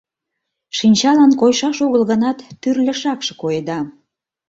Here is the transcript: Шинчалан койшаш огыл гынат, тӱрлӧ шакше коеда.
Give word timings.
Шинчалан 0.77 1.31
койшаш 1.39 1.77
огыл 1.85 2.03
гынат, 2.11 2.37
тӱрлӧ 2.61 2.93
шакше 3.01 3.33
коеда. 3.41 3.79